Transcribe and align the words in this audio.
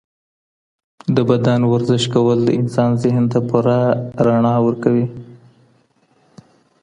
د 1.15 1.17
بدن 1.29 1.59
ورزش 1.71 2.03
کول 2.13 2.39
د 2.45 2.49
انسان 2.59 2.91
ذهن 3.03 3.25
ته 3.31 3.39
پوره 3.49 3.79
رڼا 4.25 4.55
ورکوي. 4.65 5.05